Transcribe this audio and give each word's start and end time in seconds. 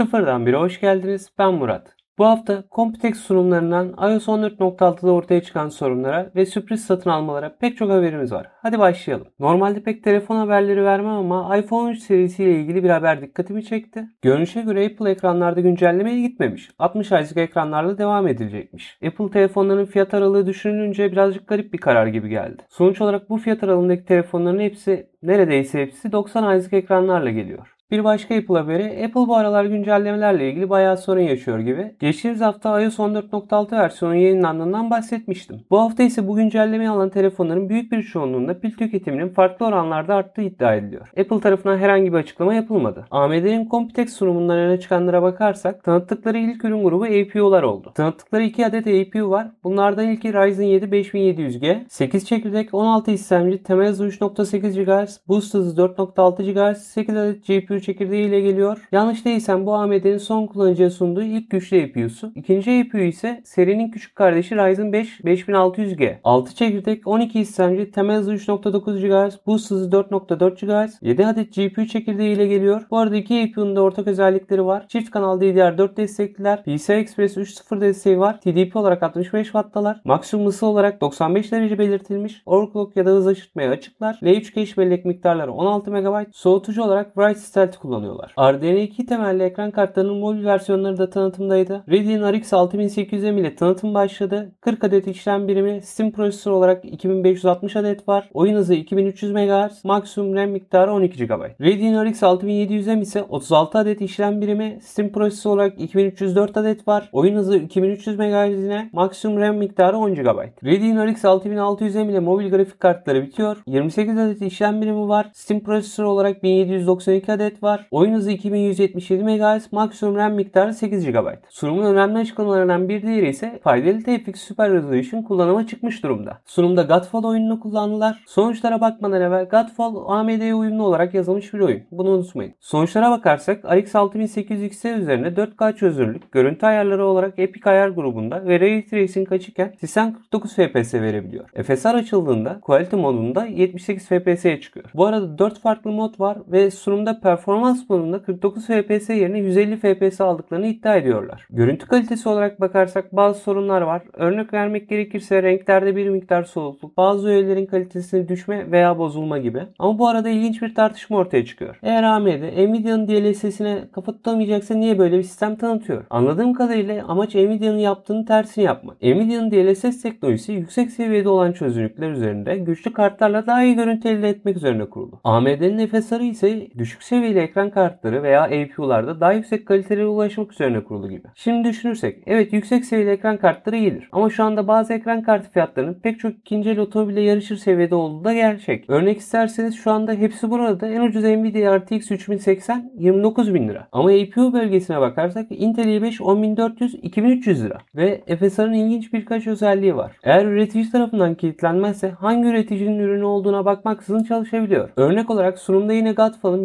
Sıfırdan 0.00 0.46
bire 0.46 0.56
hoş 0.56 0.80
geldiniz. 0.80 1.30
Ben 1.38 1.54
Murat. 1.54 1.94
Bu 2.18 2.26
hafta 2.26 2.64
Computex 2.72 3.16
sunumlarından 3.16 3.88
iOS 3.88 4.28
14.6'da 4.28 5.12
ortaya 5.12 5.42
çıkan 5.42 5.68
sorunlara 5.68 6.30
ve 6.36 6.46
sürpriz 6.46 6.84
satın 6.84 7.10
almalara 7.10 7.56
pek 7.60 7.76
çok 7.76 7.90
haberimiz 7.90 8.32
var. 8.32 8.46
Hadi 8.62 8.78
başlayalım. 8.78 9.26
Normalde 9.38 9.82
pek 9.82 10.04
telefon 10.04 10.36
haberleri 10.36 10.84
vermem 10.84 11.12
ama 11.12 11.56
iPhone 11.56 11.90
3 11.90 11.98
serisiyle 11.98 12.60
ilgili 12.60 12.84
bir 12.84 12.90
haber 12.90 13.22
dikkatimi 13.22 13.64
çekti. 13.64 14.04
Görünüşe 14.22 14.62
göre 14.62 14.86
Apple 14.86 15.10
ekranlarda 15.10 15.60
güncellemeye 15.60 16.20
gitmemiş. 16.20 16.70
60 16.78 17.10
Hz'lik 17.10 17.36
ekranlarla 17.36 17.98
devam 17.98 18.28
edilecekmiş. 18.28 18.98
Apple 19.06 19.30
telefonlarının 19.30 19.86
fiyat 19.86 20.14
aralığı 20.14 20.46
düşünülünce 20.46 21.12
birazcık 21.12 21.48
garip 21.48 21.72
bir 21.72 21.78
karar 21.78 22.06
gibi 22.06 22.28
geldi. 22.28 22.62
Sonuç 22.68 23.00
olarak 23.00 23.30
bu 23.30 23.36
fiyat 23.36 23.62
aralığındaki 23.62 24.04
telefonların 24.04 24.60
hepsi 24.60 25.06
neredeyse 25.22 25.80
hepsi 25.80 26.12
90 26.12 26.58
Hz'lik 26.58 26.72
ekranlarla 26.72 27.30
geliyor. 27.30 27.76
Bir 27.90 28.04
başka 28.04 28.34
Apple 28.34 28.54
haberi, 28.54 29.04
Apple 29.04 29.28
bu 29.28 29.36
aralar 29.36 29.64
güncellemelerle 29.64 30.50
ilgili 30.50 30.70
bayağı 30.70 30.96
sorun 30.96 31.20
yaşıyor 31.20 31.58
gibi. 31.58 31.94
Geçtiğimiz 32.00 32.40
hafta 32.40 32.80
iOS 32.80 32.98
14.6 32.98 33.72
versiyonu 33.72 34.14
yayınlandığından 34.14 34.90
bahsetmiştim. 34.90 35.60
Bu 35.70 35.80
hafta 35.80 36.02
ise 36.02 36.28
bu 36.28 36.36
güncellemeyi 36.36 36.90
alan 36.90 37.10
telefonların 37.10 37.68
büyük 37.68 37.92
bir 37.92 38.02
çoğunluğunda 38.02 38.60
pil 38.60 38.70
tüketiminin 38.70 39.28
farklı 39.28 39.66
oranlarda 39.66 40.14
arttığı 40.14 40.42
iddia 40.42 40.74
ediliyor. 40.74 41.08
Apple 41.18 41.40
tarafından 41.40 41.78
herhangi 41.78 42.12
bir 42.12 42.18
açıklama 42.18 42.54
yapılmadı. 42.54 43.06
AMD'nin 43.10 43.68
Computex 43.68 44.16
sunumundan 44.16 44.58
öne 44.58 44.80
çıkanlara 44.80 45.22
bakarsak 45.22 45.84
tanıttıkları 45.84 46.38
ilk 46.38 46.64
ürün 46.64 46.84
grubu 46.84 47.04
APU'lar 47.04 47.62
oldu. 47.62 47.92
Tanıttıkları 47.94 48.42
2 48.42 48.66
adet 48.66 48.86
APU 48.86 49.30
var. 49.30 49.48
Bunlardan 49.64 50.08
ilki 50.08 50.32
Ryzen 50.32 50.64
7 50.64 50.84
5700G, 50.84 51.84
8 51.88 52.26
çekirdek 52.26 52.74
16 52.74 53.10
işlemci, 53.10 53.62
temel 53.62 53.88
hızı 53.88 54.06
3.8 54.06 55.04
GHz, 55.04 55.20
boost 55.28 55.54
hızı 55.54 55.82
4.6 55.82 56.72
GHz, 56.72 56.82
8 56.82 57.16
adet 57.16 57.46
GPU 57.46 57.79
çekirdeği 57.80 58.28
ile 58.28 58.40
geliyor. 58.40 58.88
Yanlış 58.92 59.24
değilsem 59.24 59.66
bu 59.66 59.74
AMD'nin 59.74 60.18
son 60.18 60.46
kullanıcıya 60.46 60.90
sunduğu 60.90 61.22
ilk 61.22 61.50
güçlü 61.50 61.84
APU'su. 61.84 62.32
İkinci 62.34 62.84
APU 62.86 62.98
ise 62.98 63.40
serinin 63.44 63.90
küçük 63.90 64.16
kardeşi 64.16 64.56
Ryzen 64.56 64.92
5 64.92 65.20
5600G. 65.20 66.16
6 66.24 66.54
çekirdek, 66.54 67.06
12 67.06 67.40
işlemci, 67.40 67.90
temel 67.90 68.16
hızı 68.16 68.34
3.9 68.34 69.28
GHz, 69.28 69.38
boost 69.46 69.70
hızı 69.70 69.90
4.4 69.90 70.86
GHz, 70.86 70.98
7 71.02 71.26
adet 71.26 71.54
GPU 71.54 71.86
çekirdeği 71.86 72.36
ile 72.36 72.46
geliyor. 72.46 72.86
Bu 72.90 72.98
arada 72.98 73.16
iki 73.16 73.48
APU'nun 73.50 73.76
da 73.76 73.82
ortak 73.82 74.06
özellikleri 74.06 74.64
var. 74.64 74.88
Çift 74.88 75.10
kanal 75.10 75.40
DDR4 75.40 75.96
destekliler, 75.96 76.62
PCI 76.62 76.92
Express 76.92 77.36
3.0 77.36 77.80
desteği 77.80 78.18
var. 78.18 78.40
TDP 78.40 78.76
olarak 78.76 79.02
65 79.02 79.44
Watt'talar. 79.44 80.00
Maksimum 80.04 80.46
ısı 80.46 80.66
olarak 80.66 81.00
95 81.00 81.52
derece 81.52 81.78
belirtilmiş. 81.78 82.42
Overclock 82.46 82.96
ya 82.96 83.06
da 83.06 83.10
hız 83.10 83.26
aşırtmaya 83.26 83.70
açıklar. 83.70 84.18
L3 84.22 84.54
cache 84.54 84.76
bellek 84.76 85.04
miktarları 85.04 85.52
16 85.52 85.90
MB. 85.90 86.24
Soğutucu 86.32 86.82
olarak 86.82 87.16
Bright 87.16 87.38
Stealth 87.38 87.69
kullanıyorlar. 87.78 88.34
RDNA2 88.38 89.06
temelli 89.06 89.42
ekran 89.42 89.70
kartlarının 89.70 90.16
mobil 90.16 90.44
versiyonları 90.44 90.98
da 90.98 91.10
tanıtımdaydı. 91.10 91.84
Radeon 91.88 92.32
RX 92.32 92.52
6800M 92.52 93.40
ile 93.40 93.54
tanıtım 93.54 93.94
başladı. 93.94 94.52
40 94.60 94.84
adet 94.84 95.06
işlem 95.06 95.48
birimi, 95.48 95.82
Steam 95.82 96.12
prosesör 96.12 96.50
olarak 96.50 96.84
2560 96.84 97.76
adet 97.76 98.08
var. 98.08 98.30
Oyun 98.34 98.54
hızı 98.54 98.74
2300 98.74 99.32
MHz, 99.32 99.84
maksimum 99.84 100.36
RAM 100.36 100.50
miktarı 100.50 100.92
12 100.92 101.26
GB. 101.26 101.30
Radeon 101.60 102.04
RX 102.04 102.22
6700M 102.22 103.00
ise 103.00 103.22
36 103.22 103.78
adet 103.78 104.00
işlem 104.00 104.40
birimi, 104.40 104.78
Steam 104.82 105.08
prosesör 105.08 105.50
olarak 105.50 105.80
2304 105.80 106.56
adet 106.56 106.88
var. 106.88 107.08
Oyun 107.12 107.36
hızı 107.36 107.56
2300 107.56 108.18
MHz 108.18 108.62
yine, 108.62 108.90
maksimum 108.92 109.40
RAM 109.40 109.56
miktarı 109.56 109.96
10 109.96 110.14
GB. 110.14 110.38
Radeon 110.64 111.06
RX 111.06 111.24
6600M 111.24 112.10
ile 112.10 112.20
mobil 112.20 112.50
grafik 112.50 112.80
kartları 112.80 113.22
bitiyor. 113.22 113.56
28 113.66 114.18
adet 114.18 114.42
işlem 114.42 114.82
birimi 114.82 115.08
var. 115.08 115.30
Steam 115.32 115.60
prosesör 115.60 116.04
olarak 116.04 116.42
1792 116.42 117.32
adet 117.32 117.59
var. 117.62 117.86
Oyun 117.90 118.14
hızı 118.14 118.30
2177 118.30 119.24
MHz, 119.24 119.72
maksimum 119.72 120.16
RAM 120.16 120.32
miktarı 120.32 120.74
8 120.74 121.06
GB. 121.06 121.26
Sunumun 121.48 121.84
önemli 121.84 122.18
açıklamalarından 122.18 122.88
bir 122.88 123.02
diğeri 123.02 123.28
ise 123.28 123.60
faydalı 123.62 124.02
TFX 124.02 124.40
Super 124.40 124.72
Resolution 124.72 125.22
kullanıma 125.22 125.66
çıkmış 125.66 126.02
durumda. 126.02 126.38
Sunumda 126.46 126.82
Godfall 126.82 127.24
oyununu 127.24 127.60
kullandılar. 127.60 128.24
Sonuçlara 128.26 128.80
bakmadan 128.80 129.22
evvel 129.22 129.44
Godfall 129.44 129.94
AMD'ye 130.06 130.54
uyumlu 130.54 130.82
olarak 130.82 131.14
yazılmış 131.14 131.54
bir 131.54 131.60
oyun. 131.60 131.82
Bunu 131.90 132.10
unutmayın. 132.10 132.54
Sonuçlara 132.60 133.10
bakarsak 133.10 133.64
RX 133.64 133.94
6800 133.94 134.62
XT 134.62 134.84
üzerine 134.84 135.26
4K 135.26 135.76
çözünürlük, 135.76 136.32
görüntü 136.32 136.66
ayarları 136.66 137.06
olarak 137.06 137.38
Epic 137.38 137.70
ayar 137.70 137.88
grubunda 137.88 138.44
ve 138.44 138.60
Ray 138.60 138.86
Tracing 138.86 139.32
açıkken 139.32 139.74
sistem 139.80 140.14
49 140.14 140.54
FPS 140.54 140.94
verebiliyor. 140.94 141.44
FSR 141.64 141.94
açıldığında 141.94 142.60
Quality 142.60 142.96
modunda 142.96 143.46
78 143.46 144.08
FPS'ye 144.08 144.60
çıkıyor. 144.60 144.86
Bu 144.94 145.06
arada 145.06 145.38
4 145.38 145.60
farklı 145.60 145.90
mod 145.90 146.20
var 146.20 146.38
ve 146.48 146.70
sunumda 146.70 147.20
performans 147.20 147.39
modunda 147.46 148.22
49 148.22 148.66
FPS 148.66 149.10
yerine 149.10 149.38
150 149.38 149.76
FPS 149.76 150.20
aldıklarını 150.20 150.66
iddia 150.66 150.96
ediyorlar. 150.96 151.46
Görüntü 151.50 151.86
kalitesi 151.86 152.28
olarak 152.28 152.60
bakarsak 152.60 153.16
bazı 153.16 153.40
sorunlar 153.40 153.82
var. 153.82 154.02
Örnek 154.12 154.52
vermek 154.52 154.88
gerekirse 154.88 155.42
renklerde 155.42 155.96
bir 155.96 156.08
miktar 156.08 156.42
soğukluk, 156.42 156.96
bazı 156.96 157.28
öğelerin 157.28 157.66
kalitesine 157.66 158.28
düşme 158.28 158.70
veya 158.70 158.98
bozulma 158.98 159.38
gibi. 159.38 159.62
Ama 159.78 159.98
bu 159.98 160.08
arada 160.08 160.28
ilginç 160.28 160.62
bir 160.62 160.74
tartışma 160.74 161.16
ortaya 161.16 161.44
çıkıyor. 161.44 161.78
Eğer 161.82 162.02
AMD 162.02 162.28
Nvidia'nın 162.68 163.08
DLSS'ine 163.08 163.78
kafa 163.92 164.12
tutamayacaksa 164.12 164.74
niye 164.74 164.98
böyle 164.98 165.18
bir 165.18 165.22
sistem 165.22 165.56
tanıtıyor? 165.56 166.04
Anladığım 166.10 166.54
kadarıyla 166.54 167.04
amaç 167.08 167.34
Nvidia'nın 167.34 167.78
yaptığının 167.78 168.24
tersini 168.24 168.64
yapmak. 168.64 169.02
Nvidia'nın 169.02 169.50
DLSS 169.50 170.02
teknolojisi 170.02 170.52
yüksek 170.52 170.90
seviyede 170.90 171.28
olan 171.28 171.52
çözünürlükler 171.52 172.10
üzerinde 172.10 172.56
güçlü 172.56 172.92
kartlarla 172.92 173.46
daha 173.46 173.64
iyi 173.64 173.74
görüntü 173.74 174.08
elde 174.08 174.28
etmek 174.28 174.56
üzerine 174.56 174.84
kurulu. 174.84 175.20
AMD'nin 175.24 175.86
FSR'ı 175.86 176.24
ise 176.24 176.68
düşük 176.78 177.02
seviyeli 177.30 177.48
ekran 177.48 177.70
kartları 177.70 178.22
veya 178.22 178.42
APU'larda 178.42 179.20
daha 179.20 179.32
yüksek 179.32 179.66
kalitelere 179.66 180.06
ulaşmak 180.06 180.52
üzerine 180.52 180.84
kurulu 180.84 181.08
gibi. 181.08 181.28
Şimdi 181.34 181.68
düşünürsek 181.68 182.22
evet 182.26 182.52
yüksek 182.52 182.84
seviyeli 182.84 183.10
ekran 183.10 183.36
kartları 183.36 183.76
iyidir. 183.76 184.08
Ama 184.12 184.30
şu 184.30 184.44
anda 184.44 184.68
bazı 184.68 184.92
ekran 184.92 185.22
kartı 185.22 185.50
fiyatlarının 185.50 185.94
pek 185.94 186.20
çok 186.20 186.32
ikinci 186.32 186.70
el 186.70 186.78
otomobile 186.78 187.20
yarışır 187.20 187.56
seviyede 187.56 187.94
olduğu 187.94 188.24
da 188.24 188.32
gerçek. 188.32 188.90
Örnek 188.90 189.18
isterseniz 189.18 189.74
şu 189.76 189.90
anda 189.90 190.12
hepsi 190.12 190.50
burada 190.50 190.88
en 190.88 191.00
ucuz 191.00 191.24
Nvidia 191.24 191.78
RTX 191.78 192.10
3080 192.10 192.90
29.000 192.98 193.68
lira. 193.68 193.88
Ama 193.92 194.10
APU 194.10 194.52
bölgesine 194.52 195.00
bakarsak 195.00 195.46
Intel 195.50 195.84
i5 195.84 196.22
10400 196.22 196.94
2300 196.94 197.64
lira. 197.64 197.78
Ve 197.94 198.20
FSR'ın 198.38 198.72
ilginç 198.72 199.12
birkaç 199.12 199.46
özelliği 199.46 199.96
var. 199.96 200.16
Eğer 200.22 200.44
üretici 200.44 200.90
tarafından 200.90 201.34
kilitlenmezse 201.34 202.10
hangi 202.10 202.48
üreticinin 202.48 202.98
ürünü 202.98 203.24
olduğuna 203.24 203.64
bakmaksızın 203.64 204.24
çalışabiliyor. 204.24 204.88
Örnek 204.96 205.30
olarak 205.30 205.58
sunumda 205.58 205.92
yine 205.92 206.12
Godfall'ın 206.12 206.64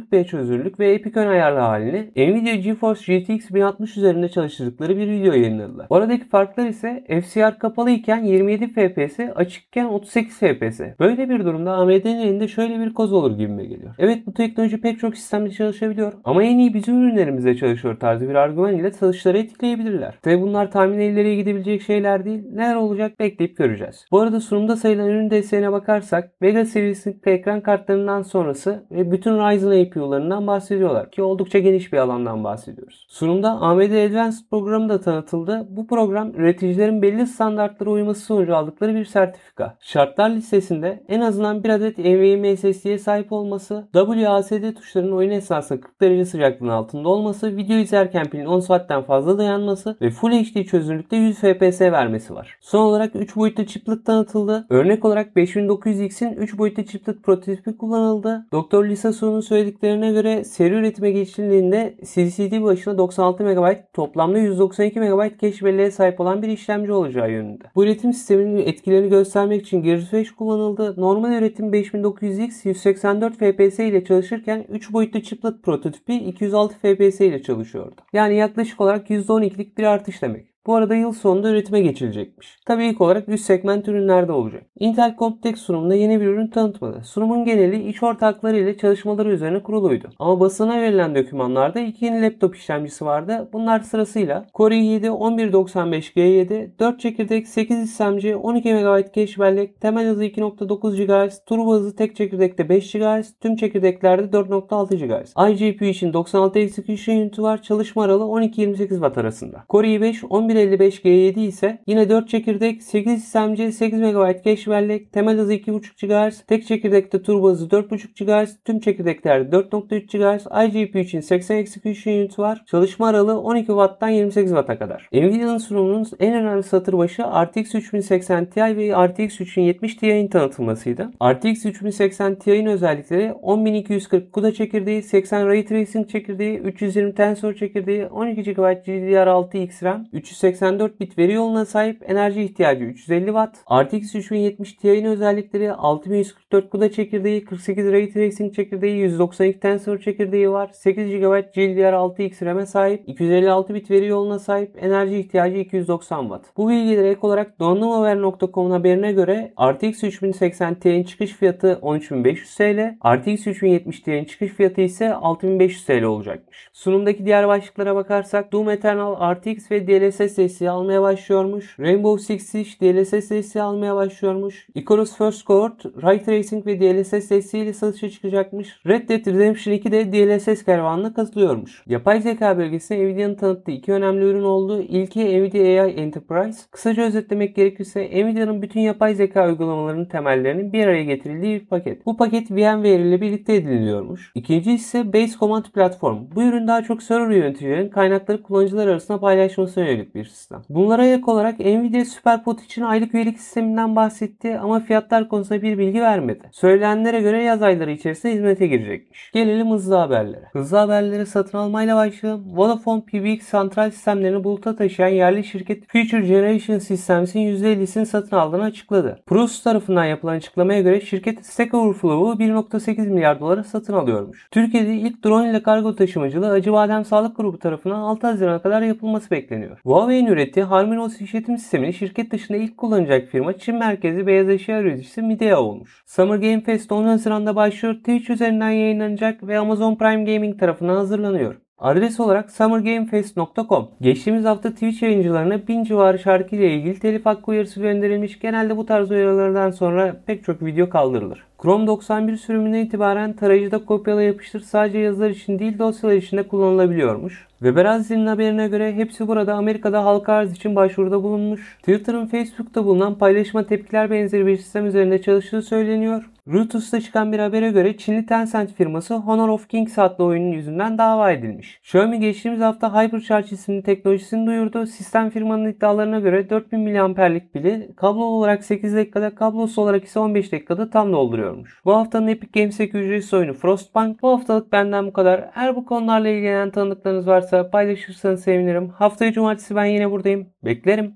1440p 0.00 0.26
çözünürlük 0.26 0.80
ve 0.80 0.92
Epic 0.92 1.20
ön 1.20 1.26
ayarlı 1.26 1.58
halini 1.58 2.10
Nvidia 2.16 2.54
GeForce 2.54 3.18
GTX 3.18 3.50
1060 3.50 3.96
üzerinde 3.96 4.28
çalıştırdıkları 4.28 4.96
bir 4.96 5.08
video 5.08 5.32
yayınladılar. 5.32 5.86
Oradaki 5.90 6.28
farklar 6.28 6.66
ise 6.66 7.04
FCR 7.08 7.58
kapalı 7.58 7.90
iken 7.90 8.24
27 8.24 8.68
FPS, 8.68 9.20
açıkken 9.34 9.84
38 9.84 10.38
FPS. 10.38 10.80
Böyle 11.00 11.30
bir 11.30 11.44
durumda 11.44 11.72
AMD'nin 11.72 12.20
elinde 12.20 12.48
şöyle 12.48 12.80
bir 12.80 12.94
koz 12.94 13.12
olur 13.12 13.38
gibime 13.38 13.64
geliyor. 13.64 13.94
Evet 13.98 14.26
bu 14.26 14.34
teknoloji 14.34 14.80
pek 14.80 14.98
çok 14.98 15.16
sistemde 15.16 15.50
çalışabiliyor 15.50 16.12
ama 16.24 16.42
en 16.42 16.58
iyi 16.58 16.74
bizim 16.74 17.02
ürünlerimizde 17.02 17.56
çalışıyor 17.56 18.00
tarzı 18.00 18.28
bir 18.28 18.34
argüman 18.34 18.76
ile 18.76 18.90
satışları 18.90 19.38
etkileyebilirler. 19.38 20.14
Tabi 20.22 20.40
bunlar 20.40 20.70
tahmin 20.70 20.98
ileriye 20.98 21.36
gidebilecek 21.36 21.82
şeyler 21.82 22.24
değil. 22.24 22.42
Neler 22.52 22.74
olacak 22.74 23.20
bekleyip 23.20 23.56
göreceğiz. 23.56 24.06
Bu 24.10 24.20
arada 24.20 24.40
sunumda 24.40 24.76
sayılan 24.76 25.08
ürün 25.08 25.30
desteğine 25.30 25.72
bakarsak 25.72 26.42
Vega 26.42 26.64
seviyesindeki 26.64 27.30
ekran 27.30 27.60
kartlarından 27.60 28.22
sonrası 28.22 28.84
ve 28.90 29.12
bütün 29.12 29.30
Ryzen 29.38 29.70
APU'larından 29.90 30.46
bahsediyorlar 30.46 31.10
ki 31.10 31.22
oldukça 31.22 31.58
geniş 31.58 31.92
bir 31.92 31.98
alandan 31.98 32.44
bahsediyoruz. 32.44 33.06
Sunumda 33.08 33.50
AMD 33.50 34.10
Advanced 34.10 34.38
programı 34.50 34.88
da 34.88 35.00
tanıtıldı. 35.00 35.66
Bu 35.70 35.86
program 35.86 36.34
üreticilerin 36.34 37.02
belli 37.02 37.26
standartlara 37.26 37.90
uyması 37.90 38.20
sonucu 38.20 38.56
aldıkları 38.56 38.94
bir 38.94 39.04
sertifika. 39.04 39.76
Şartlar 39.80 40.30
listesinde 40.30 41.02
en 41.08 41.20
azından 41.20 41.64
bir 41.64 41.68
adet 41.68 41.98
NVMe 41.98 42.56
SSD'ye 42.56 42.98
sahip 42.98 43.32
olması, 43.32 43.88
WASD 43.92 44.74
tuşlarının 44.74 45.12
oyun 45.12 45.30
esnasında 45.30 45.80
40 45.80 46.00
derece 46.00 46.24
sıcaklığın 46.24 46.68
altında 46.68 47.08
olması, 47.08 47.56
video 47.56 47.76
izlerken 47.76 48.26
pilin 48.30 48.46
10 48.46 48.60
saatten 48.60 49.02
fazla 49.02 49.38
dayanması 49.38 49.96
ve 50.00 50.10
Full 50.10 50.30
HD 50.30 50.64
çözünürlükte 50.64 51.16
100 51.16 51.38
FPS 51.38 51.80
vermesi 51.80 52.34
var. 52.34 52.58
Son 52.60 52.80
olarak 52.80 53.16
3 53.16 53.36
boyutlu 53.36 53.66
chiplet 53.66 54.06
tanıtıldı. 54.06 54.66
Örnek 54.70 55.04
olarak 55.04 55.36
5900X'in 55.36 56.32
3 56.32 56.58
boyutlu 56.58 56.84
chiplet 56.84 57.22
prototipi 57.22 57.76
kullanıldı. 57.76 58.46
Dr. 58.52 58.84
Lisa 58.88 59.12
Su'nun 59.12 59.40
söylediklerine 59.80 60.12
göre 60.12 60.44
seri 60.44 60.74
üretime 60.74 61.10
geçildiğinde 61.10 61.94
CCD 62.02 62.62
başına 62.62 62.98
96 62.98 63.44
MB 63.44 63.76
toplamda 63.92 64.38
192 64.38 65.00
MB 65.00 65.40
cache 65.40 65.64
belleğe 65.66 65.90
sahip 65.90 66.20
olan 66.20 66.42
bir 66.42 66.48
işlemci 66.48 66.92
olacağı 66.92 67.30
yönünde. 67.30 67.64
Bu 67.74 67.84
üretim 67.84 68.12
sisteminin 68.12 68.56
etkilerini 68.56 69.08
göstermek 69.08 69.62
için 69.62 69.82
Gears 69.82 70.12
5 70.12 70.32
kullanıldı. 70.32 71.00
Normal 71.00 71.32
üretim 71.32 71.72
5900X 71.72 72.68
184 72.68 73.34
FPS 73.34 73.78
ile 73.78 74.04
çalışırken 74.04 74.64
3 74.68 74.92
boyutlu 74.92 75.22
chiplet 75.22 75.62
prototipi 75.62 76.14
206 76.14 76.74
FPS 76.74 77.20
ile 77.20 77.42
çalışıyordu. 77.42 77.94
Yani 78.12 78.36
yaklaşık 78.36 78.80
olarak 78.80 79.10
%12'lik 79.10 79.78
bir 79.78 79.84
artış 79.84 80.22
demek. 80.22 80.49
Bu 80.66 80.74
arada 80.74 80.94
yıl 80.94 81.12
sonunda 81.12 81.50
üretime 81.50 81.80
geçilecekmiş. 81.80 82.58
Tabii 82.66 82.86
ilk 82.86 83.00
olarak 83.00 83.28
üst 83.28 83.44
segment 83.44 83.88
ürünlerde 83.88 84.32
olacak. 84.32 84.62
Intel 84.78 85.16
Computex 85.18 85.58
sunumunda 85.58 85.94
yeni 85.94 86.20
bir 86.20 86.26
ürün 86.26 86.46
tanıtmadı. 86.46 87.02
Sunumun 87.04 87.44
geneli 87.44 87.82
iş 87.88 88.02
ortakları 88.02 88.58
ile 88.58 88.76
çalışmaları 88.76 89.32
üzerine 89.32 89.62
kuruluydu. 89.62 90.08
Ama 90.18 90.40
basına 90.40 90.80
verilen 90.80 91.14
dokümanlarda 91.14 91.80
iki 91.80 92.04
yeni 92.04 92.22
laptop 92.22 92.56
işlemcisi 92.56 93.04
vardı. 93.04 93.48
Bunlar 93.52 93.80
sırasıyla 93.80 94.46
Core 94.54 94.74
i7 94.74 95.06
1195G7, 95.06 96.78
4 96.78 97.00
çekirdek 97.00 97.48
8 97.48 97.92
işlemci, 97.92 98.36
12 98.36 98.74
MB 98.74 99.14
cache 99.14 99.40
bellek, 99.40 99.80
temel 99.80 100.06
hızı 100.06 100.24
2.9 100.24 101.26
GHz, 101.26 101.44
turbo 101.44 101.74
hızı 101.74 101.96
tek 101.96 102.16
çekirdekte 102.16 102.68
5 102.68 102.92
GHz, 102.92 103.34
tüm 103.40 103.56
çekirdeklerde 103.56 104.36
4.6 104.36 104.96
GHz. 104.96 105.60
iGPU 105.60 105.84
için 105.84 106.12
96 106.12 106.58
execution 106.58 107.16
unit'i 107.16 107.42
var. 107.42 107.62
Çalışma 107.62 108.04
aralığı 108.04 108.24
12-28 108.24 108.88
Watt 108.88 109.18
arasında. 109.18 109.64
Core 109.70 109.88
i5 109.88 110.26
1155G7 110.50 111.40
ise 111.40 111.78
yine 111.86 112.08
4 112.08 112.28
çekirdek, 112.28 112.82
8 112.82 113.24
işlemci, 113.24 113.72
8 113.72 114.00
MB 114.00 114.44
cache 114.44 114.70
bellek, 114.70 115.12
temel 115.12 115.38
hızı 115.38 115.54
2.5 115.54 116.06
GHz, 116.06 116.40
tek 116.46 116.66
çekirdekte 116.66 117.22
turbo 117.22 117.50
hızı 117.50 117.66
4.5 117.66 118.44
GHz, 118.44 118.56
tüm 118.64 118.80
çekirdeklerde 118.80 119.56
4.3 119.56 120.00
GHz, 120.06 120.46
iGPU 120.68 120.98
için 120.98 121.20
80 121.20 121.56
execution 121.56 122.14
unit 122.14 122.38
var. 122.38 122.62
Çalışma 122.66 123.08
aralığı 123.08 123.40
12 123.40 123.66
Watt'tan 123.66 124.08
28 124.08 124.50
Watt'a 124.50 124.78
kadar. 124.78 125.08
Nvidia'nın 125.12 125.58
sunumunun 125.58 126.06
en 126.20 126.34
önemli 126.34 126.62
satır 126.62 126.98
başı 126.98 127.22
RTX 127.22 127.74
3080 127.74 128.44
Ti 128.44 128.60
ve 128.60 129.06
RTX 129.06 129.40
3070 129.40 129.94
Ti'nin 129.94 130.28
tanıtılmasıydı. 130.28 131.10
RTX 131.24 131.66
3080 131.66 132.34
Ti'nin 132.34 132.66
özellikleri 132.66 133.32
10240 133.42 134.34
CUDA 134.34 134.52
çekirdeği, 134.52 135.02
80 135.02 135.46
Ray 135.46 135.64
Tracing 135.64 136.08
çekirdeği, 136.08 136.58
320 136.58 137.14
Tensor 137.14 137.54
çekirdeği, 137.54 138.06
12 138.06 138.42
GB 138.42 138.58
GDDR6X 138.58 139.84
RAM, 139.84 140.06
384 140.40 141.00
bit 141.00 141.18
veri 141.18 141.32
yoluna 141.32 141.64
sahip, 141.64 142.10
enerji 142.10 142.42
ihtiyacı 142.42 142.84
350 142.84 143.26
Watt. 143.26 143.56
RTX 143.72 144.14
3070 144.14 144.72
Ti'nin 144.72 145.04
özellikleri 145.04 145.72
6144 145.72 146.72
CUDA 146.72 146.92
çekirdeği, 146.92 147.44
48 147.44 147.92
Ray 147.92 148.12
Tracing 148.12 148.54
çekirdeği, 148.54 148.98
192 148.98 149.60
Tensor 149.60 149.98
çekirdeği 149.98 150.50
var, 150.50 150.70
8 150.72 151.10
GB 151.10 151.22
GDDR6X 151.22 152.44
RAM'e 152.44 152.66
sahip, 152.66 153.02
256 153.06 153.74
bit 153.74 153.90
veri 153.90 154.06
yoluna 154.06 154.38
sahip, 154.38 154.82
enerji 154.82 155.16
ihtiyacı 155.16 155.56
290 155.56 156.22
Watt. 156.22 156.46
Bu 156.56 156.68
bilgilere 156.68 157.10
ek 157.10 157.20
olarak 157.22 157.60
donanımhaber.com'un 157.60 158.70
haberine 158.70 159.12
göre 159.12 159.52
RTX 159.60 160.04
3080 160.04 160.74
Ti'nin 160.74 161.04
çıkış 161.04 161.32
fiyatı 161.32 161.78
13500 161.82 162.54
TL, 162.54 162.96
RTX 163.16 163.46
3070 163.46 164.00
Ti'nin 164.00 164.24
çıkış 164.24 164.52
fiyatı 164.52 164.80
ise 164.80 165.14
6500 165.14 165.84
TL 165.84 166.02
olacakmış. 166.02 166.70
Sunumdaki 166.72 167.26
diğer 167.26 167.48
başlıklara 167.48 167.94
bakarsak 167.94 168.52
Doom 168.52 168.70
Eternal 168.70 169.34
RTX 169.34 169.70
ve 169.70 169.86
DLSS 169.86 170.29
desteği 170.38 170.70
almaya 170.70 171.02
başlıyormuş. 171.02 171.78
Rainbow 171.80 172.24
Six 172.24 172.46
Siege 172.46 172.70
DLSS 172.80 173.56
almaya 173.56 173.96
başlıyormuş. 173.96 174.66
Icarus 174.74 175.16
First 175.16 175.46
Cohort 175.46 176.02
Ray 176.02 176.22
Tracing 176.22 176.66
ve 176.66 176.80
DLSS 176.80 177.30
desteğiyle 177.30 177.72
satışa 177.72 178.10
çıkacakmış. 178.10 178.80
Red 178.86 179.08
Dead 179.08 179.26
Redemption 179.26 179.74
2 179.74 179.92
de 179.92 180.12
DLSS 180.12 180.64
kervanına 180.64 181.14
katılıyormuş. 181.14 181.82
Yapay 181.86 182.20
zeka 182.20 182.58
bölgesinde 182.58 183.04
Nvidia'nın 183.04 183.34
tanıttığı 183.34 183.70
iki 183.70 183.92
önemli 183.92 184.24
ürün 184.24 184.42
oldu. 184.42 184.80
İlki 184.80 185.20
Nvidia 185.20 185.82
AI 185.82 185.90
Enterprise. 185.90 186.60
Kısaca 186.70 187.02
özetlemek 187.02 187.56
gerekirse 187.56 188.00
Nvidia'nın 188.00 188.62
bütün 188.62 188.80
yapay 188.80 189.14
zeka 189.14 189.48
uygulamalarının 189.48 190.04
temellerinin 190.04 190.72
bir 190.72 190.84
araya 190.86 191.04
getirildiği 191.04 191.60
bir 191.60 191.66
paket. 191.66 192.06
Bu 192.06 192.16
paket 192.16 192.50
VMware 192.50 193.08
ile 193.08 193.20
birlikte 193.20 193.54
ediniliyormuş. 193.54 194.32
İkinci 194.34 194.72
ise 194.72 195.12
Base 195.12 195.38
Command 195.38 195.64
Platform. 195.64 196.18
Bu 196.34 196.42
ürün 196.42 196.66
daha 196.66 196.82
çok 196.82 197.02
server 197.02 197.36
yöneticilerin 197.36 197.88
kaynakları 197.88 198.42
kullanıcılar 198.42 198.86
arasında 198.86 199.20
paylaşmasına 199.20 199.84
yönelik 199.84 200.14
bir 200.14 200.19
sistem. 200.24 200.62
Bunlara 200.68 201.06
ek 201.06 201.22
olarak 201.26 201.60
Nvidia 201.60 202.04
SuperPod 202.04 202.58
için 202.58 202.82
aylık 202.82 203.14
üyelik 203.14 203.40
sisteminden 203.40 203.96
bahsetti 203.96 204.58
ama 204.58 204.80
fiyatlar 204.80 205.28
konusunda 205.28 205.62
bir 205.62 205.78
bilgi 205.78 206.00
vermedi. 206.00 206.48
Söylenenlere 206.52 207.20
göre 207.20 207.42
yaz 207.42 207.62
ayları 207.62 207.90
içerisinde 207.90 208.32
hizmete 208.32 208.66
girecekmiş. 208.66 209.30
Gelelim 209.34 209.70
hızlı 209.70 209.94
haberlere. 209.94 210.44
Hızlı 210.52 210.76
haberleri 210.76 211.26
satın 211.26 211.58
almayla 211.58 211.96
başlayalım. 211.96 212.44
Vodafone 212.56 213.02
PBX 213.02 213.46
santral 213.46 213.90
sistemlerini 213.90 214.44
buluta 214.44 214.76
taşıyan 214.76 215.08
yerli 215.08 215.44
şirket 215.44 215.84
Future 215.88 216.26
Generation 216.26 216.78
Systems'in 216.78 217.40
%50'sini 217.40 218.06
satın 218.06 218.36
aldığını 218.36 218.62
açıkladı. 218.62 219.22
Prus 219.26 219.62
tarafından 219.62 220.04
yapılan 220.04 220.34
açıklamaya 220.34 220.80
göre 220.80 221.00
şirket 221.00 221.46
Stack 221.46 221.74
Overflow'u 221.74 222.38
1.8 222.38 223.08
milyar 223.08 223.40
dolara 223.40 223.64
satın 223.64 223.92
alıyormuş. 223.92 224.48
Türkiye'de 224.50 224.94
ilk 224.94 225.24
drone 225.24 225.50
ile 225.50 225.62
kargo 225.62 225.94
taşımacılığı 225.96 226.50
Acıbadem 226.50 227.04
Sağlık 227.04 227.36
Grubu 227.36 227.58
tarafından 227.58 228.00
6 228.00 228.26
Haziran'a 228.26 228.62
kadar 228.62 228.82
yapılması 228.82 229.30
bekleniyor. 229.30 229.78
Huawei'nin 230.10 230.32
ürettiği 230.32 230.64
Harmonious 230.64 231.20
işletim 231.20 231.58
sistemini 231.58 231.92
şirket 231.92 232.30
dışında 232.32 232.58
ilk 232.58 232.76
kullanacak 232.76 233.28
firma 233.28 233.58
Çin 233.58 233.76
merkezi 233.76 234.26
beyaz 234.26 234.48
eşya 234.48 234.80
üreticisi 234.80 235.22
Midea 235.22 235.60
olmuş. 235.60 236.02
Summer 236.06 236.36
Game 236.36 236.60
Fest 236.60 236.92
10 236.92 237.04
Haziran'da 237.04 237.56
başlıyor. 237.56 237.94
Twitch 237.94 238.30
üzerinden 238.30 238.70
yayınlanacak 238.70 239.46
ve 239.46 239.58
Amazon 239.58 239.94
Prime 239.94 240.34
Gaming 240.34 240.60
tarafından 240.60 240.96
hazırlanıyor. 240.96 241.56
Adres 241.78 242.20
olarak 242.20 242.50
summergamefest.com. 242.50 243.88
Geçtiğimiz 244.00 244.44
hafta 244.44 244.70
Twitch 244.70 245.02
yayıncılarına 245.02 245.68
bin 245.68 245.84
civarı 245.84 246.18
şarkı 246.18 246.56
ile 246.56 246.74
ilgili 246.74 246.98
telif 246.98 247.26
hakkı 247.26 247.50
uyarısı 247.50 247.80
gönderilmiş. 247.80 248.38
Genelde 248.38 248.76
bu 248.76 248.86
tarz 248.86 249.10
uyarılardan 249.10 249.70
sonra 249.70 250.22
pek 250.26 250.44
çok 250.44 250.64
video 250.64 250.88
kaldırılır. 250.88 251.49
Chrome 251.62 251.86
91 251.86 252.36
sürümünden 252.36 252.78
itibaren 252.78 253.32
tarayıcıda 253.32 253.84
kopyala 253.84 254.22
yapıştır 254.22 254.60
sadece 254.60 254.98
yazılar 254.98 255.30
için 255.30 255.58
değil 255.58 255.78
dosyalar 255.78 256.16
için 256.16 256.36
de 256.36 256.42
kullanılabiliyormuş. 256.42 257.46
Weberazzi'nin 257.58 258.26
haberine 258.26 258.68
göre 258.68 258.94
hepsi 258.94 259.28
burada 259.28 259.54
Amerika'da 259.54 260.04
halka 260.04 260.32
arz 260.32 260.52
için 260.52 260.76
başvuruda 260.76 261.22
bulunmuş. 261.22 261.76
Twitter'ın 261.78 262.26
Facebook'ta 262.26 262.84
bulunan 262.84 263.14
paylaşma 263.14 263.66
tepkiler 263.66 264.10
benzeri 264.10 264.46
bir 264.46 264.56
sistem 264.56 264.86
üzerinde 264.86 265.22
çalıştığı 265.22 265.62
söyleniyor. 265.62 266.30
Reuters'ta 266.52 267.00
çıkan 267.00 267.32
bir 267.32 267.38
habere 267.38 267.70
göre 267.70 267.96
Çinli 267.96 268.26
Tencent 268.26 268.74
firması 268.74 269.14
Honor 269.14 269.48
of 269.48 269.68
Kings 269.68 269.98
adlı 269.98 270.24
oyunun 270.24 270.52
yüzünden 270.52 270.98
dava 270.98 271.32
edilmiş. 271.32 271.80
Xiaomi 271.82 272.20
geçtiğimiz 272.20 272.60
hafta 272.60 273.02
HyperCharge 273.02 273.48
isimli 273.50 273.82
teknolojisini 273.82 274.46
duyurdu. 274.46 274.86
Sistem 274.86 275.30
firmanın 275.30 275.70
iddialarına 275.70 276.20
göre 276.20 276.50
4000 276.50 276.80
mAh'lik 276.80 277.52
pili 277.52 277.90
kablolu 277.96 278.24
olarak 278.24 278.64
8 278.64 278.94
dakikada, 278.96 279.34
kablosuz 279.34 279.78
olarak 279.78 280.04
ise 280.04 280.18
15 280.18 280.52
dakikada 280.52 280.90
tam 280.90 281.12
dolduruyormuş. 281.50 281.84
Bu 281.84 281.96
haftanın 281.96 282.26
Epic 282.26 282.60
Games'teki 282.60 282.96
ücretsiz 282.96 283.34
oyunu 283.34 283.54
Frostpunk. 283.54 284.22
Bu 284.22 284.30
haftalık 284.30 284.72
benden 284.72 285.06
bu 285.06 285.12
kadar. 285.12 285.50
Eğer 285.54 285.76
bu 285.76 285.84
konularla 285.84 286.28
ilgilenen 286.28 286.70
tanıdıklarınız 286.70 287.26
varsa 287.26 287.70
paylaşırsanız 287.70 288.42
sevinirim. 288.42 288.88
Haftaya 288.88 289.32
cumartesi 289.32 289.76
ben 289.76 289.84
yine 289.84 290.10
buradayım. 290.10 290.46
Beklerim. 290.64 291.14